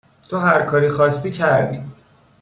[0.29, 1.83] تو هر کاری خواستی کردی